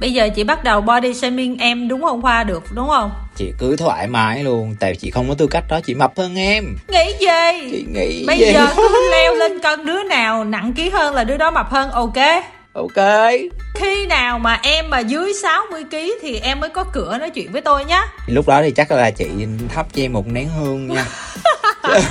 [0.00, 2.44] Bây giờ chị bắt đầu body shaming em đúng không Khoa?
[2.44, 3.10] Được đúng không?
[3.36, 6.38] chị cứ thoải mái luôn tại chị không có tư cách đó chị mập hơn
[6.38, 6.76] em.
[6.88, 7.70] Nghĩ gì?
[7.70, 8.52] chị nghĩ Bây gì?
[8.52, 11.90] giờ cứ leo lên cân đứa nào nặng ký hơn là đứa đó mập hơn
[11.90, 12.16] ok
[12.76, 13.30] ok.
[13.74, 17.52] Khi nào mà em mà dưới 60 kg thì em mới có cửa nói chuyện
[17.52, 19.28] với tôi nhé lúc đó thì chắc là chị
[19.68, 21.04] thắp cho em một nén hương nha.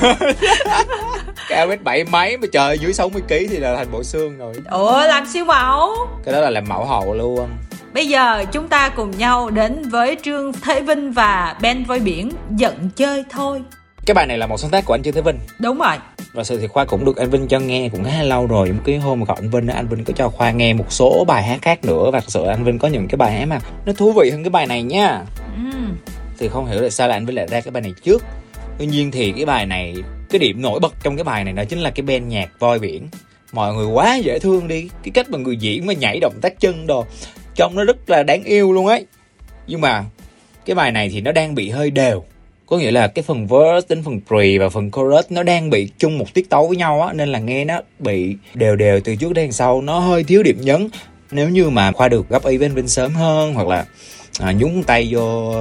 [1.50, 4.54] Cao mét bảy mấy mà trời dưới 60 kg thì là thành bộ xương rồi.
[4.72, 6.08] Ủa làm siêu mẫu.
[6.26, 7.50] Cái đó là làm mẫu hậu luôn.
[7.94, 12.32] Bây giờ chúng ta cùng nhau đến với Trương Thế Vinh và Ben Voi Biển
[12.58, 13.62] Giận chơi thôi.
[14.06, 15.40] Cái bài này là một sáng tác của anh Trương Thế Vinh.
[15.60, 15.96] Đúng rồi
[16.36, 18.72] và sự thì khoa cũng được anh Vinh cho nghe cũng khá là lâu rồi.
[18.72, 20.86] Một cái hôm mà gọi anh Vinh á, anh Vinh có cho khoa nghe một
[20.92, 22.12] số bài hát khác nữa.
[22.12, 24.44] Và thật sự anh Vinh có những cái bài hát mà nó thú vị hơn
[24.44, 25.22] cái bài này nha.
[25.56, 25.80] Ừ.
[26.38, 28.24] thì không hiểu tại sao là anh Vinh lại ra cái bài này trước.
[28.77, 29.96] Tuy nhiên thì cái bài này
[30.30, 32.80] cái điểm nổi bật trong cái bài này đó chính là cái ben nhạc voi
[32.80, 33.08] biển.
[33.51, 34.89] Mọi người quá dễ thương đi.
[35.04, 37.06] Cái cách mà người diễn mà nhảy động tác chân đồ
[37.56, 39.06] trông nó rất là đáng yêu luôn ấy.
[39.68, 40.06] Nhưng mà
[40.65, 42.24] cái bài này thì nó đang bị hơi đều
[42.68, 45.90] có nghĩa là cái phần verse đến phần pre và phần chorus nó đang bị
[45.98, 49.16] chung một tiết tấu với nhau á nên là nghe nó bị đều đều từ
[49.16, 50.90] trước đến sau nó hơi thiếu điểm nhấn.
[51.32, 53.86] Nếu như mà khoa được gấp ý bên bên sớm hơn hoặc là
[54.40, 55.54] à, nhúng tay vô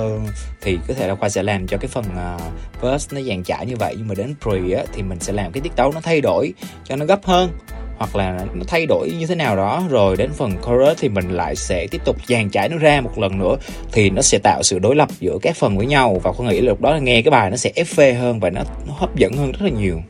[0.61, 2.39] thì có thể là khoa sẽ làm cho cái phần à,
[2.83, 3.95] verse nó dàn trải như vậy.
[3.99, 6.53] Nhưng mà đến pre á thì mình sẽ làm cái tiết tấu nó thay đổi
[6.85, 7.51] cho nó gấp hơn
[7.99, 11.31] hoặc là nó thay đổi như thế nào đó rồi đến phần chorus thì mình
[11.31, 13.57] lại sẽ tiếp tục dàn trải nó ra một lần nữa
[13.93, 16.21] thì nó sẽ tạo sự đối lập giữa các phần với nhau.
[16.23, 18.41] Và con nghĩ là lúc đó là nghe cái bài nó sẽ ép phê hơn
[18.41, 20.03] và nó, nó hấp dẫn hơn rất là nhiều.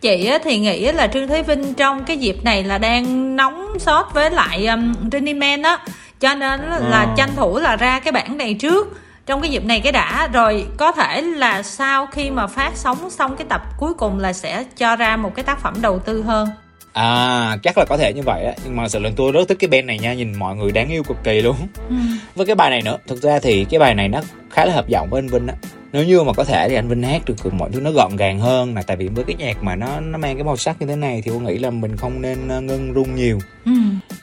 [0.00, 3.78] Chị á, thì nghĩ là Trương Thế Vinh trong cái dịp này là đang nóng
[3.78, 5.78] sốt với lại um, Running Man á.
[6.20, 7.14] Cho nên là Ờ.
[7.16, 8.98] tranh thủ là ra cái bản này trước.
[9.26, 13.10] Trong cái dịp này cái đã rồi có thể là sau khi mà phát sóng
[13.10, 16.22] xong cái tập cuối cùng là sẽ cho ra một cái tác phẩm đầu tư
[16.22, 16.48] hơn
[16.92, 18.52] À chắc là có thể như vậy á.
[18.64, 20.14] Nhưng mà sự lần tôi rất thích cái band này nha.
[20.14, 21.56] Nhìn mọi người đáng yêu cực kỳ luôn.
[21.88, 21.94] Ừ.
[22.34, 22.98] Với cái bài này nữa.
[23.06, 25.54] Thực ra thì cái bài này nó khá là hợp giọng với anh Vinh á.
[25.92, 28.38] Nếu như mà có thể thì anh Vinh hát được mọi thứ nó gọn gàng
[28.38, 28.82] hơn nè.
[28.86, 31.22] Tại vì với cái nhạc mà nó nó mang cái màu sắc như thế này
[31.24, 33.38] thì tôi nghĩ là mình không nên ờ, ngân rung nhiều.
[33.64, 33.72] Ừ.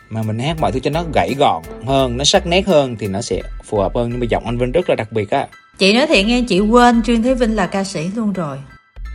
[0.10, 3.08] mà mình hát mọi thứ cho nó gãy gọn hơn nó sắc nét hơn thì
[3.08, 4.10] nó sẽ phù hợp hơn.
[4.10, 5.47] Nhưng mà giọng anh Vinh rất là đặc biệt á.
[5.77, 8.58] Chị nói thiệt nghe chị quên trương thế vinh là ca sĩ luôn rồi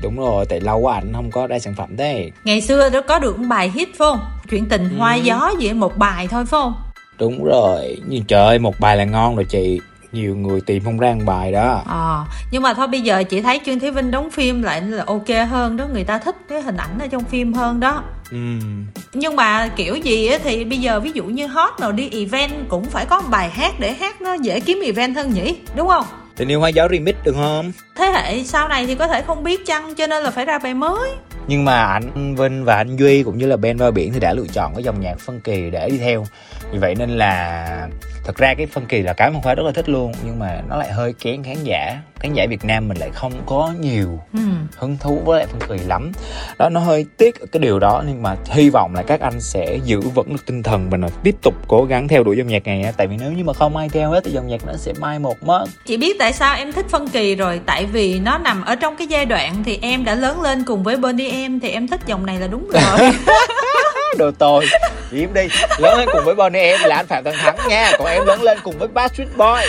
[0.03, 2.31] đúng rồi tại lâu quá ảnh không có ra sản phẩm thế.
[2.45, 4.21] Ngày xưa nó có được một bài hit phải không?
[4.51, 6.75] Chuyện tình hoa gió gì một bài thôi phải không?
[7.19, 9.81] Đúng rồi nhưng trời ơi một bài là ngon rồi chị.
[10.13, 11.83] Nhiều người tìm không ra một bài đó.
[11.87, 15.05] Ờ, nhưng mà thôi bây giờ chị thấy Trương Thế Vinh đóng phim lại là
[15.07, 18.03] ok hơn đó, người ta thích cái hình ảnh ở trong phim hơn đó.
[18.31, 22.11] Ừm, Nhưng mà kiểu gì á thì bây giờ ví dụ như hot nào đi
[22.13, 25.57] event cũng phải có một bài hát để hát nó dễ kiếm event hơn nhỉ,
[25.77, 26.05] đúng không?
[26.37, 29.45] Tình yêu hoa gió remix được không Thế hệ sau này thì có thể không
[29.45, 31.11] biết chăng cho nên là phải ra bài mới.
[31.49, 34.33] nhưng mà anh Vinh và anh Duy cũng như là Ben Voi Biển thì đã
[34.33, 36.27] lựa chọn cái dòng nhạc phân kỳ để đi theo
[36.73, 37.89] vì vậy nên là
[38.25, 40.61] thật ra cái phân kỳ là cái mà khoa rất là thích luôn nhưng mà
[40.69, 41.97] nó lại hơi kén khán giả.
[42.21, 44.39] Khán giả Việt Nam mình lại không có nhiều Ừ.
[44.77, 46.13] hứng thú với lại phân kỳ lắm.
[46.59, 49.79] Đó nó hơi tiếc cái điều đó nhưng mà hy vọng là các anh sẽ
[49.85, 52.67] giữ vững được tinh thần và là tiếp tục cố gắng theo đuổi dòng nhạc
[52.67, 54.93] này tại vì nếu như mà không ai theo hết thì dòng nhạc nó sẽ
[55.01, 55.65] mai một mất.
[55.87, 57.61] Chị biết tại sao em thích phân kỳ rồi?
[57.67, 60.83] Tại vì nó nằm ở trong cái giai đoạn Thì em đã lớn lên cùng
[60.83, 63.11] với Bonnie em Thì em thích dòng này là đúng rồi
[64.19, 64.67] đồ tồi.
[65.13, 65.49] Im đi
[65.79, 67.93] lớn lên cùng với Bonnie em là anh Phạm Tân Thắng nha.
[67.99, 69.63] Còn em lớn lên cùng với Backstreet Boy.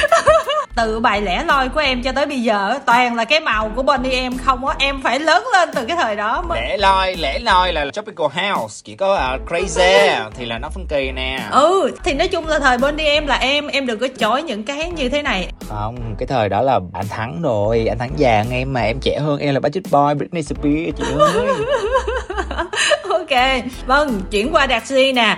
[0.75, 3.83] Từ bài lẻ loi của em cho tới bây giờ toàn là cái màu của
[3.83, 4.75] Bonnie em không á.
[4.79, 8.27] Em phải lớn lên từ cái thời đó mới lẻ loi lẻ loi là tropical
[8.27, 8.81] house.
[8.83, 11.39] Chỉ có uh, crazy thì là nó phân kỳ nè.
[11.51, 14.63] Ừ thì nói chung là thời Bonnie em là em em đừng có chối những
[14.63, 15.47] cái như thế này.
[15.69, 19.19] Không cái thời đó là anh thắng rồi anh thắng già em mà em trẻ
[19.19, 21.47] hơn em là Backstreet Boy Britney Spears chị ơi
[23.29, 25.37] ok vâng chuyển qua đạt si nè.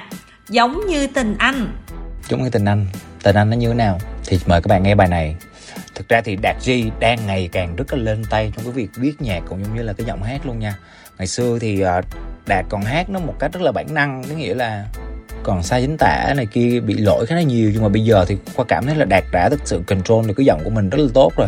[0.50, 1.68] Giống như tình anh.
[2.30, 2.86] Giống như tình anh.
[3.24, 4.00] Tình anh nó như thế nào?
[4.26, 5.36] Thì mời các bạn nghe bài này.
[5.96, 8.90] Thực ra thì đạt di đang ngày càng rất là lên tay trong cái việc
[8.96, 10.76] viết nhạc cũng giống như là cái giọng hát luôn nha.
[11.18, 12.02] Ngày xưa thì ờ,
[12.48, 14.86] đạt còn hát nó một cách rất là bản năng, có nghĩa là
[15.44, 17.72] còn sai chính tả này kia, bị lỗi khá là nhiều.
[17.74, 20.34] Nhưng mà bây giờ thì khoa cảm thấy là đạt đã thực sự control được
[20.38, 21.48] cái giọng của mình rất là tốt rồi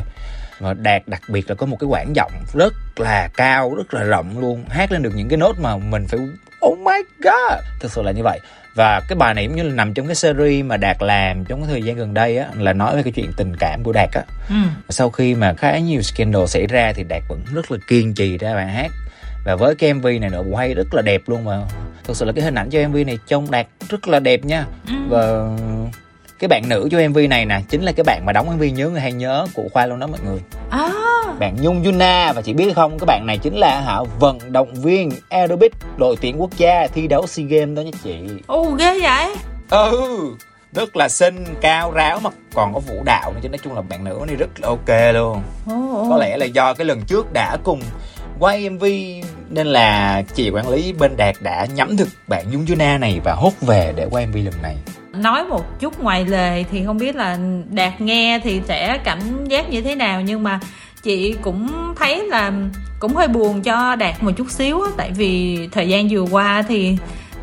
[0.60, 4.04] và đạt đặc biệt là có một cái quãng giọng rất là cao rất là
[4.04, 6.20] rộng luôn hát lên được những cái nốt mà mình phải
[6.66, 7.60] oh my god!
[7.80, 8.40] Thực sự là như vậy.
[8.76, 11.62] Và cái bài này cũng như là nằm trong cái series mà đạt làm trong
[11.62, 14.10] cái thời gian gần đây á là nói về cái chuyện tình cảm của đạt
[14.14, 14.22] á.
[14.50, 14.56] Ừ.
[14.90, 18.38] sau khi mà khá nhiều scandal xảy ra thì đạt vẫn rất là kiên trì
[18.38, 18.92] ra bài hát.
[19.46, 21.62] Và với cái mv này nữa quay rất là đẹp luôn mà.
[22.04, 24.66] Thực sự là cái hình ảnh cho mv này trông đạt rất là đẹp nha.
[24.88, 24.94] Ừ.
[25.10, 25.50] và
[26.40, 28.90] cái bạn nữ cho mv này nè chính là cái bạn mà đóng mv nhớ
[28.90, 30.40] người hay nhớ của khoa luôn đó mọi người.
[30.70, 30.90] À.
[31.40, 34.74] bạn nhung yuna và chị biết không cái bạn này chính là hả vận động
[34.74, 38.20] viên aerobic đội tuyển quốc gia thi đấu sea games đó nha chị.
[38.48, 39.36] Ồ ghê vậy?
[39.70, 40.36] Ừ
[40.74, 43.82] rất là xinh cao ráo mà còn có vũ đạo nữa chứ nói chung là
[43.82, 45.42] bạn nữ này rất là ok luôn.
[45.74, 47.82] Oh, có lẽ là do cái lần trước đã cùng
[48.40, 48.86] quay mv
[49.50, 53.34] nên là chị quản lý bên đạt đã nhắm thực bạn Nhung Juna này và
[53.34, 54.76] hốt về để quay mv lần này
[55.20, 57.38] nói một chút ngoài lề thì không biết là
[57.70, 60.60] đạt nghe thì sẽ cảm giác như thế nào nhưng mà
[61.04, 62.52] chị cũng thấy là
[63.00, 66.64] cũng hơi buồn cho đạt một chút xíu á tại vì thời gian vừa qua
[66.68, 66.98] thì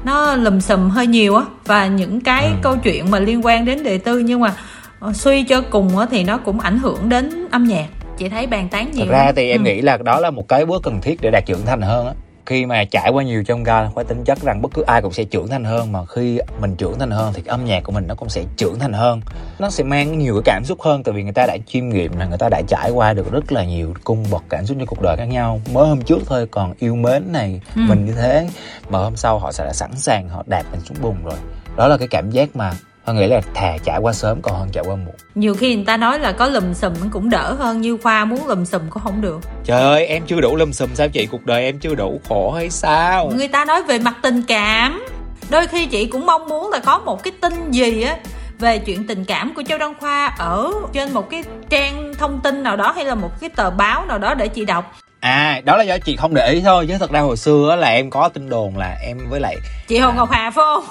[0.05, 2.53] nó lùm xùm hơi nhiều á và những cái ừ.
[2.63, 4.55] câu chuyện mà liên quan đến đời tư nhưng mà
[5.01, 7.87] ờ, suy cho cùng á thì nó cũng ảnh hưởng đến âm nhạc
[8.19, 9.65] chị thấy bàn tán nhiều thật ra thì em ừ.
[9.65, 12.13] nghĩ là đó là một cái bước cần thiết để đạt trưởng thành hơn á
[12.47, 15.13] khi mà trải qua nhiều trong ga phải tính chất rằng bất cứ ai cũng
[15.13, 18.07] sẽ trưởng thành hơn mà khi mình trưởng thành hơn thì âm nhạc của mình
[18.07, 19.21] nó cũng sẽ trưởng thành hơn.
[19.59, 22.19] Nó sẽ mang nhiều cái cảm xúc hơn tại vì người ta đã chiêm nghiệm
[22.19, 24.87] là người ta đã trải qua được rất là nhiều cung bậc cảm xúc trong
[24.87, 25.61] cuộc đời khác nhau.
[25.73, 27.83] Mới hôm trước thôi còn yêu mến này ừ.
[27.89, 28.49] mình như thế
[28.89, 31.39] mà hôm sau họ sẽ đã sẵn sàng họ đạp mình xuống bùn rồi.
[31.77, 32.73] Đó là cái cảm giác mà
[33.07, 35.15] Họ nghĩ là thà trải qua sớm còn hơn trải qua muộn.
[35.35, 38.47] Nhiều khi người ta nói là có lùm xùm cũng đỡ hơn Như Khoa muốn
[38.47, 39.41] lùm xùm cũng không được.
[39.65, 41.27] Trời ơi em chưa đủ lùm xùm sao chị?
[41.27, 43.31] Cuộc đời em chưa đủ khổ hay sao?
[43.37, 45.05] Người ta nói về mặt tình cảm.
[45.51, 48.17] Đôi khi chị cũng mong muốn là có một cái tin gì á
[48.59, 52.63] về chuyện tình cảm của Châu Đăng Khoa ở trên một cái trang thông tin
[52.63, 55.77] nào đó hay là một cái tờ báo nào đó để chị đọc à đó
[55.77, 58.29] là do chị không để ý thôi chứ thật ra hồi xưa là em có
[58.29, 60.85] tin đồn là em với lại chị Hồ Ngọc Hà phải không?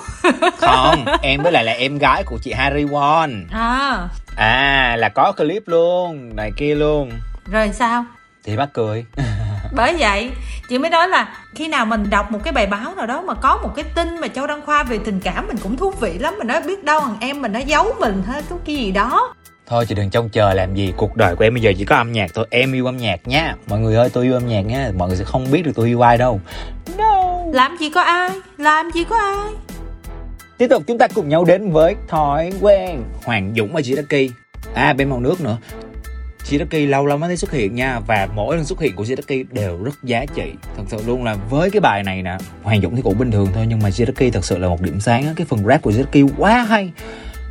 [0.58, 3.44] Không em với lại là em gái của chị Harry Won.
[3.52, 4.08] À.
[4.36, 7.12] À là có clip luôn này kia luôn.
[7.52, 8.06] Rồi sao?
[8.44, 9.06] Thì bắt cười.
[9.76, 10.32] Bởi vậy
[10.70, 13.34] chị mới nói là khi nào mình đọc một cái bài báo nào đó mà
[13.34, 16.18] có một cái tin mà châu đăng khoa về tình cảm mình cũng thú vị
[16.20, 16.36] lắm.
[16.38, 19.34] Mình nói biết đâu thằng em mình nó giấu mình hay cái gì đó
[19.68, 20.94] thôi chị đừng trông chờ làm gì.
[20.98, 22.48] Cuộc đời của em bây giờ chỉ có âm nhạc thôi.
[22.50, 23.56] Em yêu âm nhạc nha.
[23.68, 24.92] Mọi người ơi tôi yêu âm nhạc nha.
[24.98, 26.42] Mọi người sẽ không biết được tôi yêu ai đâu.
[26.98, 27.22] No.
[27.54, 28.30] Làm gì có ai?
[28.58, 29.54] Làm gì có ai?
[30.58, 33.04] Tiếp tục chúng ta cùng nhau đến với thói quen.
[33.24, 34.30] Hoàng dũng và chị Ducky
[34.74, 35.58] à bên màu nước nữa.
[36.44, 38.00] Shiraki lâu lắm mới thấy xuất hiện nha.
[38.08, 40.54] Và mỗi lần xuất hiện của Shiraki đều rất giá trị.
[40.78, 43.48] Thật sự luôn là với cái bài này nè Hoàng Dũng thì cũng bình thường
[43.54, 43.66] thôi.
[43.70, 46.64] Nhưng mà Shiraki thật sự là một điểm sáng cái phần rap của Shiraki quá
[46.64, 46.92] hay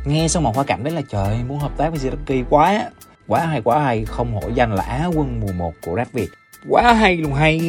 [0.05, 2.89] nghe xong mà hoa cảm thấy là trời muốn hợp tác với Ziraki quá
[3.27, 6.29] quá hay quá hay không hổ danh là á quân mùa 1 của rap việt.
[6.69, 7.59] Quá hay luôn hay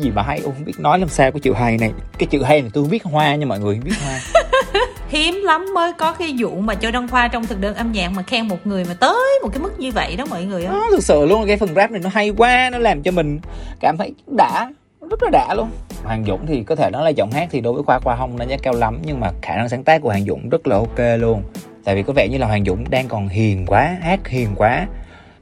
[0.00, 1.92] gì mà hay không biết nói làm sao cái chữ hay này.
[2.18, 4.20] Cái chữ hay này tôi biết hoa nha mọi người biết hoa.
[5.08, 8.08] Hiếm lắm mới có cái vụ mà cho đăng khoa trong thực đơn âm nhạc
[8.08, 10.80] mà khen một người mà tới một cái mức như vậy đó mọi người ơi.
[10.90, 13.40] Thực sự luôn cái phần rap này nó hay quá nó làm cho mình
[13.80, 14.70] cảm thấy đã
[15.10, 15.70] rất là đã luôn.
[16.04, 18.38] Hoàng Dũng thì có thể nói là giọng hát thì đối với Khoa Khoa không
[18.38, 20.76] đánh giá cao lắm, nhưng mà khả năng sáng tác của Hoàng Dũng rất là
[20.76, 21.42] ok luôn.
[21.84, 24.86] Tại vì có vẻ như là Hoàng Dũng đang còn hiền quá, hát hiền quá.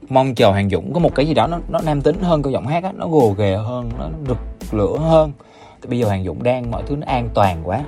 [0.09, 2.53] Mong chờ Hoàng Dũng có một cái gì đó nó nó nam tính hơn cái
[2.53, 4.37] giọng hát á, nó gồ ghề hơn, nó rực
[4.73, 5.31] lửa hơn.
[5.81, 7.79] Thì bây giờ Hoàng Dũng đang, mọi thứ nó an toàn quá.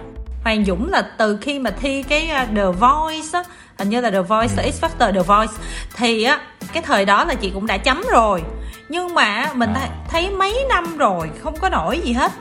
[0.44, 3.44] Hoàng Dũng là từ khi mà thi cái à, The Voice á,
[3.78, 4.72] hình như là The Voice ừ.
[4.72, 5.54] X Factor The Voice,
[5.98, 6.42] thì á,
[6.74, 8.42] cái thời đó là chị cũng đã chấm rồi
[8.90, 9.90] nhưng mà mình à.
[10.10, 12.32] thấy mấy năm rồi không có nổi gì hết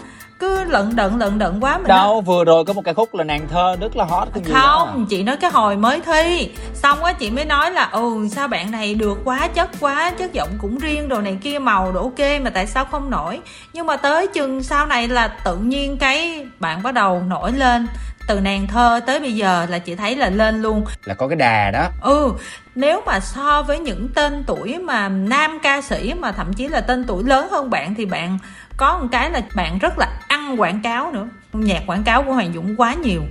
[0.43, 2.23] cứ lận đận lận đận quá mình đâu nói...
[2.23, 5.23] vừa rồi có một cái khúc là nàng thơ rất là hot cái không chị
[5.23, 6.51] nói cái hồi mới thi.
[6.75, 10.33] Xong á chị mới nói là ừ sao bạn này được quá chất quá chất
[10.33, 13.41] giọng cũng riêng đồ này kia màu đồ ok mà tại sao không nổi?
[13.73, 17.87] Nhưng mà tới chừng sau này là tự nhiên cái bạn bắt đầu nổi lên.
[18.29, 20.85] Từ nàng thơ tới bây giờ là chị thấy là lên luôn.
[21.05, 21.89] Là có cái đà đó.
[22.03, 22.33] Ừ
[22.75, 26.81] nếu mà so với những tên tuổi mà nam ca sĩ mà thậm chí là
[26.81, 28.39] tên tuổi lớn hơn bạn thì bạn
[28.77, 31.29] có một cái là bạn rất là ăn quảng cáo nữa.
[31.53, 33.23] Nhạc quảng cáo của hoàng dũng quá nhiều.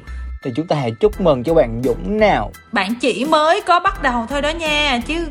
[0.43, 2.51] Thì chúng ta hãy chúc mừng cho bạn dũng nào.
[2.71, 5.27] Bạn chỉ mới có bắt đầu thôi đó nha chứ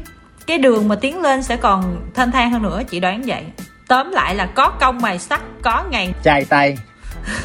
[0.47, 3.45] cái đường mà tiến lên sẽ còn thênh thang hơn nữa chị đoán vậy.
[3.89, 6.13] Tóm lại là có công mài sắt có ngày.
[6.25, 6.77] Chai tay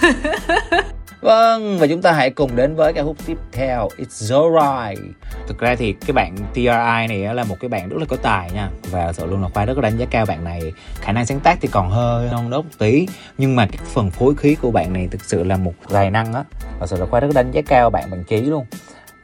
[1.25, 5.05] Vâng, và chúng ta hãy cùng đến với ca khúc tiếp theo It's Alright.
[5.47, 8.51] Thực ra thì cái bạn TRI này là một cái bạn rất là có tài
[8.51, 8.69] nha.
[8.91, 10.73] Và sự luôn là khoa rất là đánh giá cao bạn này.
[10.95, 13.07] Khả năng sáng tác thì còn hơi non đốt một tí.
[13.37, 16.33] Nhưng mà cái phần phối khí của bạn này thực sự là một tài năng
[16.33, 16.43] á.
[16.79, 18.65] Và sự là khoa rất đánh giá cao bạn bằng trí luôn.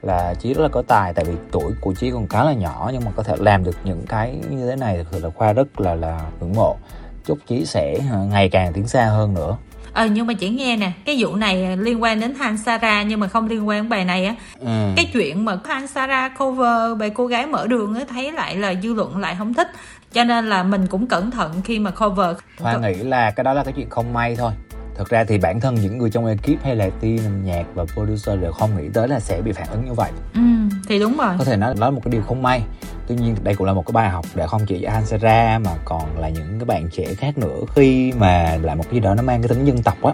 [0.01, 2.89] Là Chí rất là có tài tại vì tuổi của Chí còn khá là nhỏ
[2.93, 5.53] nhưng mà có thể làm được những cái như thế này thực sự là Khoa
[5.53, 6.77] rất là là ngưỡng mộ.
[7.25, 7.97] Chúc Chí sẽ
[8.29, 9.57] ngày càng tiến xa hơn nữa
[9.93, 13.27] ờ nhưng mà chỉ nghe nè cái vụ này liên quan đến Hansara nhưng mà
[13.27, 14.35] không liên quan đến bài này á.
[14.59, 14.67] Ừ.
[14.95, 18.93] cái chuyện mà Hansara cover bài cô gái mở đường á thấy lại là dư
[18.93, 19.67] luận lại không thích.
[20.13, 22.35] Cho nên là mình cũng cẩn thận khi mà cover.
[22.59, 24.51] Hoa nghĩ là cái đó là cái chuyện không may thôi
[24.95, 28.39] thực ra thì bản thân những người trong ekip hay là team nhạc và producer
[28.39, 30.11] đều không nghĩ tới là sẽ bị phản ứng như vậy.
[30.33, 30.41] Ừ,
[30.87, 31.35] thì đúng rồi.
[31.39, 32.63] Có thể nói là một cái điều không may.
[33.07, 35.71] Tuy nhiên đây cũng là một cái bài học để không chỉ cho Hansara mà
[35.85, 37.59] còn là những cái bạn trẻ khác nữa.
[37.75, 40.13] Khi mà làm một cái gì đó nó mang cái tính dân tộc á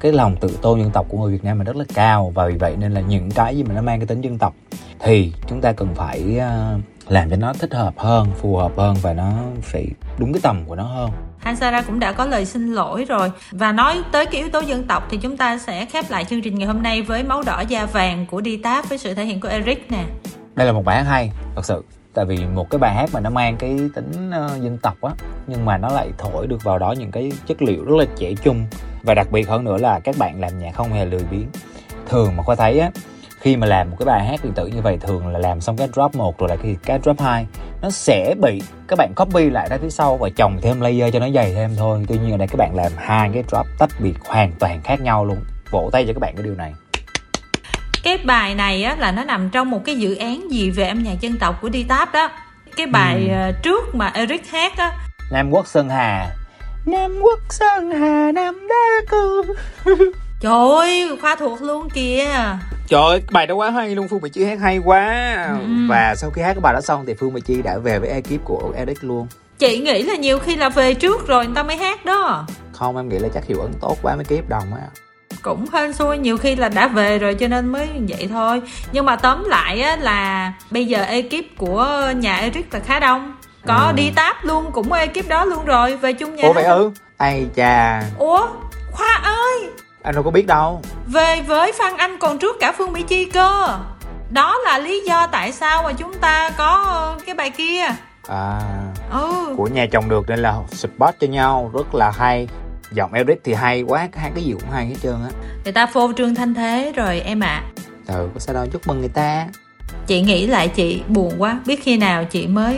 [0.00, 2.32] cái lòng tự tôn dân tộc của người Việt Nam mình rất là cao.
[2.34, 4.54] Và vì vậy nên là những cái gì mà nó mang cái tính dân tộc
[5.00, 8.96] thì chúng ta cần phải ờ, làm cho nó thích hợp hơn phù hợp hơn
[9.02, 9.86] và nó phải
[10.18, 13.32] đúng cái tầm của nó hơn Hansara cũng đã có lời xin lỗi rồi.
[13.50, 16.42] Và nói tới cái yếu tố dân tộc thì chúng ta sẽ khép lại chương
[16.42, 19.24] trình ngày hôm nay với máu đỏ da vàng của đi táp với sự thể
[19.24, 20.04] hiện của Eric nè.
[20.54, 21.84] Đây là một bài hát hay thật sự.
[22.14, 25.10] Tại vì một cái bài hát mà nó mang cái tính uh, dân tộc á
[25.46, 28.32] nhưng mà nó lại thổi được vào đó những cái chất liệu rất là trẻ
[28.42, 28.66] trung.
[29.02, 31.46] Và đặc biệt hơn nữa là các bạn làm nhạc không hề lười biếng.
[32.08, 32.90] Thường mà khoa thấy á
[33.40, 35.76] khi mà làm một cái bài hát điện tử như vậy thường là làm xong
[35.76, 37.46] cái drop 1 rồi lại cái, cái drop 2
[37.82, 41.18] nó sẽ bị các bạn copy lại ra phía sau và chồng thêm layer cho
[41.18, 42.04] nó dày thêm thôi.
[42.08, 45.00] Tuy nhiên ở đây các bạn làm hai cái drop tách biệt hoàn toàn khác
[45.00, 45.38] nhau luôn.
[45.70, 46.74] Vỗ tay cho các bạn cái điều này.
[48.02, 51.02] Cái bài này á là nó nằm trong một cái dự án gì về âm
[51.02, 52.30] nhạc dân tộc của đi táp đó.
[52.76, 53.34] Cái bài ừ.
[53.34, 54.92] Ờ, trước mà Eric hát á.
[55.32, 56.30] Nam Quốc Sơn Hà.
[56.86, 59.42] Nam Quốc Sơn Hà Nam Đá Cư
[60.40, 62.26] Trời ơi, khoa thuộc luôn kìa.
[62.88, 65.34] Trời ơi, bài đó quá hay luôn, Phương Mỹ Chi hát hay quá.
[65.48, 65.66] Ừ.
[65.88, 68.08] Và sau khi hát cái bài đó xong thì Phương Mỹ Chi đã về với
[68.08, 69.26] ekip của Eric luôn.
[69.58, 72.46] Chị nghĩ là nhiều khi là về trước rồi người ta mới hát đó.
[72.72, 74.86] Không, em nghĩ là chắc hiệu ứng tốt quá mới hợp đồng á.
[75.42, 78.62] Cũng hên xui nhiều khi là đã về rồi cho nên mới vậy thôi.
[78.92, 83.34] Nhưng mà tóm lại á là bây giờ ekip của nhà Eric là khá đông.
[83.66, 83.92] Có ừ.
[83.96, 85.96] đi táp luôn cũng ekip đó luôn rồi.
[85.96, 86.90] Về chung nhà ủa vậy ư?
[87.16, 88.02] Ai chà.
[88.18, 88.46] Ủa
[90.02, 90.82] anh đâu có biết đâu.
[91.06, 93.78] Về với phan anh còn trước cả phương mỹ chi cơ.
[94.30, 97.84] Đó là lý do tại sao mà chúng ta có cái bài kia.
[98.28, 98.60] À.
[99.10, 99.54] Ừ.
[99.56, 102.48] của nhà chồng được nên là support cho nhau rất là hay.
[102.92, 105.30] Giọng Eric thì hay quá hai cái gì cũng hay hết trơn á.
[105.64, 107.62] Người ta phô trương thanh thế rồi em ạ.
[108.06, 108.14] À.
[108.14, 109.46] ừ có sao đâu chúc mừng người ta.
[110.06, 112.76] Chị nghĩ lại chị buồn quá biết khi nào chị mới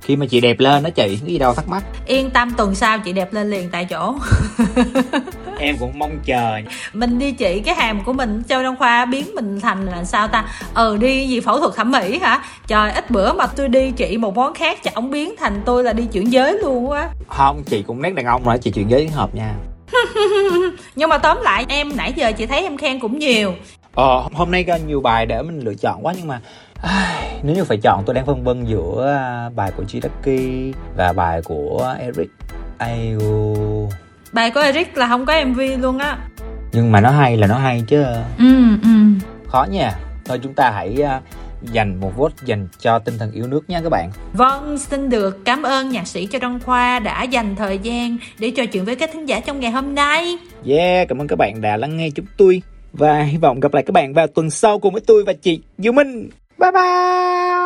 [0.00, 1.82] khi mà chị đẹp lên đó chị cái gì đâu thắc mắc.
[2.06, 4.14] Yên tâm tuần sau chị đẹp lên liền tại chỗ.
[5.58, 6.60] Em cũng mong chờ.
[6.92, 10.28] Mình đi chị cái hàm của mình châu đăng khoa biến mình thành là sao
[10.28, 10.44] ta?
[10.74, 12.44] Ờ đi gì phẫu thuật thẩm mỹ hả?
[12.66, 15.84] Trời ít bữa mà tôi đi chị một món khác chắc ổng biến thành tôi
[15.84, 17.08] là đi chuyển giới luôn á.
[17.28, 19.54] Không chị cũng nét đàn ông rồi chị chuyển giới hợp nha.
[20.96, 23.54] Nhưng mà tóm lại em nãy giờ chị thấy em khen cũng nhiều.
[23.94, 26.40] Ờ hôm nay có nhiều bài để mình lựa chọn quá nhưng mà
[27.42, 31.42] nếu như phải chọn tôi đang phân vân giữa à, bài của Chidaki và bài
[31.42, 32.30] của Eric
[32.78, 33.18] Ayo
[34.32, 36.18] bài của Eric là không có MV luôn á.
[36.72, 38.02] Nhưng mà nó hay là nó hay chứ?
[38.38, 38.88] Ừ ừ.
[39.46, 39.92] Khó nha.
[40.24, 41.20] Thôi chúng ta hãy à,
[41.62, 44.10] dành một vote dành cho tinh thần yêu nước nha các bạn.
[44.32, 48.50] Vâng, xin được cảm ơn nhạc sĩ Châu Đăng Khoa đã dành thời gian để
[48.50, 50.38] trò chuyện với các thính giả trong ngày hôm nay.
[50.66, 52.62] Yeah, cảm ơn các bạn đã lắng nghe chúng tôi.
[52.92, 55.60] Và hy vọng gặp lại các bạn vào tuần sau cùng với tôi và chị
[55.78, 57.59] Du Minh 拜拜。